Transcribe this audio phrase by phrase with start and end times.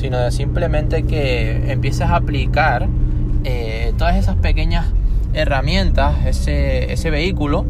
[0.00, 2.88] sino de simplemente que empieces a aplicar
[3.44, 4.86] eh, todas esas pequeñas
[5.34, 7.66] herramientas, ese, ese vehículo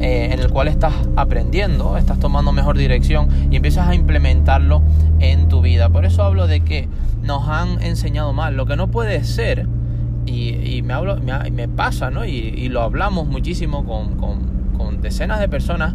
[0.00, 4.82] eh, en el cual estás aprendiendo, estás tomando mejor dirección y empiezas a implementarlo
[5.18, 5.88] en tu vida.
[5.88, 6.88] Por eso hablo de que
[7.22, 8.56] nos han enseñado mal.
[8.56, 9.66] Lo que no puede ser,
[10.26, 12.24] y, me, hablo, me, pasa, ¿no?
[12.24, 15.94] Y, lo hablamos muchísimo con, con decenas de personas,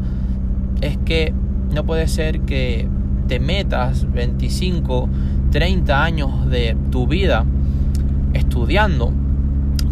[0.81, 1.33] es que
[1.73, 2.87] no puede ser que
[3.29, 5.07] te metas 25,
[5.51, 7.45] 30 años de tu vida
[8.33, 9.13] estudiando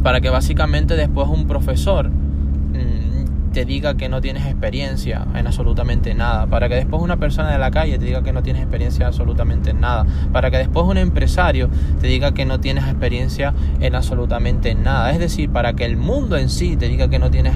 [0.02, 6.16] para que básicamente después un profesor mm, te diga que no tienes experiencia en absolutamente
[6.16, 9.06] nada, para que después una persona de la calle te diga que no tienes experiencia
[9.06, 11.70] absolutamente en nada, para que después un empresario
[12.02, 16.38] te diga que no tienes experiencia en absolutamente nada, es decir, para que el mundo
[16.38, 17.54] en sí te diga que no tienes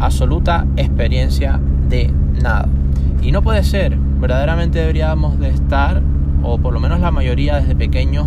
[0.00, 2.68] absoluta experiencia de nada.
[3.22, 6.02] Y no puede ser, verdaderamente deberíamos de estar,
[6.42, 8.26] o por lo menos la mayoría desde pequeños,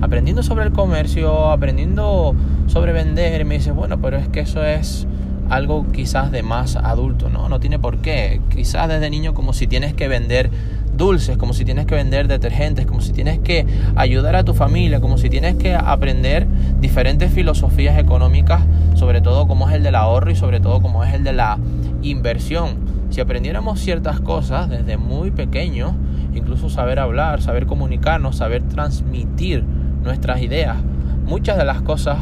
[0.00, 2.34] aprendiendo sobre el comercio, aprendiendo
[2.66, 3.40] sobre vender.
[3.40, 5.06] Y me dice, bueno, pero es que eso es
[5.48, 7.48] algo quizás de más adulto, ¿no?
[7.48, 8.40] No tiene por qué.
[8.50, 10.50] Quizás desde niño como si tienes que vender
[10.96, 15.00] dulces, como si tienes que vender detergentes, como si tienes que ayudar a tu familia,
[15.00, 16.46] como si tienes que aprender
[16.80, 18.62] diferentes filosofías económicas,
[18.94, 21.58] sobre todo como es el del ahorro y sobre todo como es el de la
[22.02, 22.85] inversión.
[23.10, 25.92] Si aprendiéramos ciertas cosas desde muy pequeños,
[26.34, 29.64] incluso saber hablar, saber comunicarnos, saber transmitir
[30.02, 30.76] nuestras ideas,
[31.24, 32.18] muchas de las cosas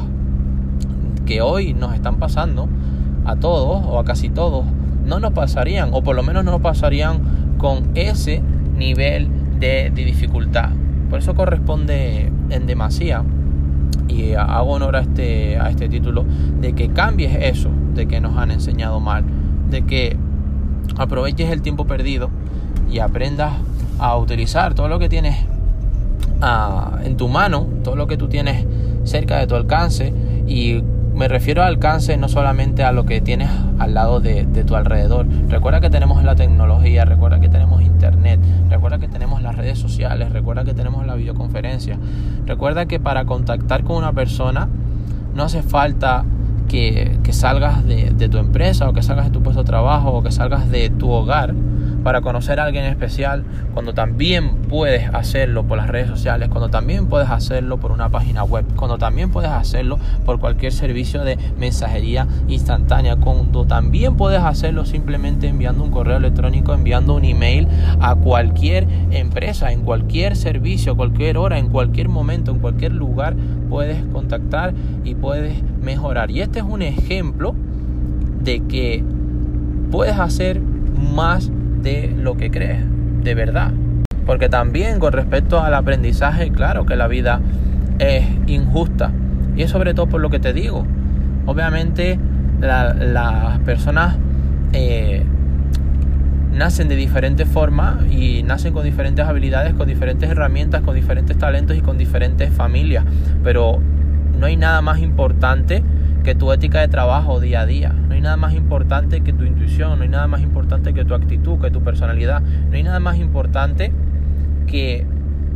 [1.26, 2.68] que hoy nos están pasando
[3.24, 4.64] a todos o a casi todos
[5.04, 8.42] no nos pasarían o por lo menos no nos pasarían con ese
[8.76, 10.70] nivel de, dificultad.
[11.10, 13.22] Por eso corresponde en demasía
[14.08, 16.24] y hago honor a este, a este título
[16.60, 19.24] de que cambies eso de que nos han enseñado mal,
[19.70, 20.16] de que
[20.96, 22.30] aproveches el tiempo perdido
[22.90, 23.52] y aprendas
[23.98, 25.36] a utilizar todo lo que tienes
[26.40, 28.66] ah, en tu mano, todo lo que tú tienes
[29.04, 30.12] cerca de tu alcance
[30.46, 30.82] y
[31.14, 34.74] me refiero al alcance no solamente a lo que tienes al lado de, de, tu
[34.74, 35.26] alrededor.
[35.48, 40.32] Recuerda que tenemos la tecnología, recuerda que tenemos internet, recuerda que tenemos las redes sociales,
[40.32, 41.98] recuerda que tenemos la videoconferencia.
[42.46, 44.68] Recuerda que para contactar con una persona
[45.34, 46.24] no hace falta
[46.68, 50.30] que, salgas de, tu empresa o que salgas de tu puesto de trabajo o que
[50.30, 51.54] salgas de tu hogar
[52.04, 57.06] para conocer a alguien especial, cuando también puedes hacerlo por las redes sociales, cuando también
[57.06, 62.28] puedes hacerlo por una página web, cuando también puedes hacerlo por cualquier servicio de mensajería
[62.46, 67.68] instantánea, cuando también puedes hacerlo simplemente enviando un correo electrónico, enviando un email
[68.00, 73.34] a cualquier empresa, en cualquier servicio, cualquier hora, en cualquier momento, en cualquier lugar,
[73.70, 75.54] puedes contactar y puedes
[75.84, 76.30] mejorar.
[76.30, 77.54] Y este es un ejemplo
[78.42, 79.04] de que
[79.90, 81.50] puedes hacer más
[81.82, 82.80] de lo que crees,
[83.22, 83.72] de verdad.
[84.26, 87.40] Porque también con respecto al aprendizaje, claro que la vida
[87.98, 89.12] es injusta.
[89.56, 90.84] Y es sobre todo por lo que te digo.
[91.46, 92.18] Obviamente
[92.60, 94.16] las personas
[94.72, 95.22] eh,
[96.52, 101.76] nacen de diferentes formas y nacen con diferentes habilidades, con diferentes herramientas, con diferentes talentos
[101.76, 103.04] y con diferentes familias.
[103.42, 103.80] Pero
[104.38, 105.82] no hay nada más importante
[106.22, 107.90] que tu ética de trabajo día a día.
[107.90, 111.14] No hay nada más importante que tu intuición, no hay nada más importante que tu
[111.14, 112.40] actitud, que tu personalidad.
[112.40, 113.92] No hay nada más importante
[114.66, 115.06] que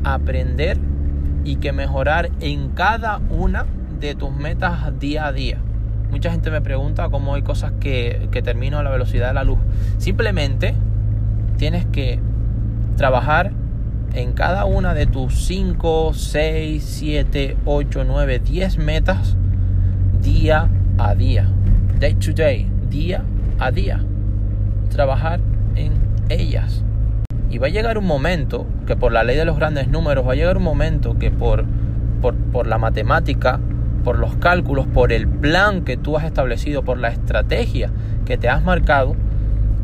[0.05, 0.79] aprender
[1.45, 3.65] y que mejorar en cada una
[3.99, 5.59] de tus metas día a día.
[6.11, 9.45] Mucha gente me pregunta cómo hay cosas que, que termino a la velocidad de la
[9.45, 9.59] luz.
[9.99, 10.75] Simplemente
[11.57, 12.21] tienes que
[12.97, 13.53] trabajar
[14.15, 19.37] en cada una de tus 5, 6, 7, 8, 9, 10 metas
[20.23, 21.49] día a día,
[21.99, 23.25] day to day, día
[23.59, 24.01] a día.
[24.91, 25.41] Trabajar
[25.77, 25.93] en
[26.29, 26.83] ellas.
[27.51, 30.33] Y va a llegar un momento que por la ley de los grandes números, va
[30.33, 31.65] a llegar un momento que por,
[32.21, 33.61] por, por la matemática,
[34.05, 37.91] por los cálculos, por el plan que tú has establecido, por la estrategia
[38.27, 39.17] que te has marcado,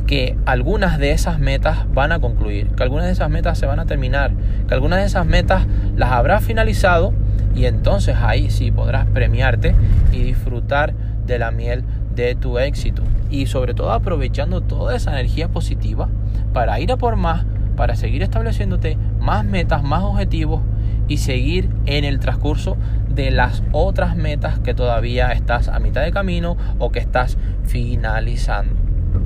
[0.07, 3.79] que algunas de esas metas van a concluir, que algunas de esas metas se van
[3.79, 4.33] a terminar,
[4.69, 5.67] que algunas de esas metas
[5.97, 7.13] las habrás finalizado
[7.55, 9.75] y entonces ahí sí podrás premiarte
[10.13, 10.95] y disfrutar
[11.27, 11.85] de la miel
[12.15, 13.03] de tu éxito.
[13.31, 16.09] Y sobre todo aprovechando toda esa energía positiva
[16.53, 17.47] para ir a por más,
[17.77, 20.63] para seguir estableciéndote más metas, más objetivos
[21.09, 22.77] y seguir en el transcurso
[23.09, 28.84] de las otras metas que todavía estás a mitad de camino o que estás finalizando.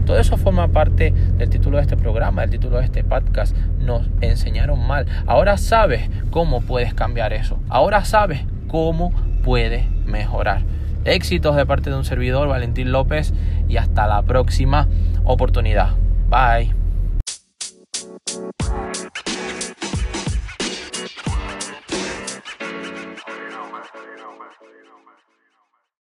[0.09, 3.55] Todo eso forma parte del título de este programa, del título de este podcast.
[3.79, 5.05] Nos enseñaron mal.
[5.27, 7.59] Ahora sabes cómo puedes cambiar eso.
[7.69, 9.13] Ahora sabes cómo
[9.45, 10.63] puedes mejorar.
[11.05, 13.35] Éxitos de parte de un servidor, Valentín López,
[13.69, 14.89] y hasta la próxima
[15.25, 15.91] oportunidad.
[16.31, 16.88] Bye.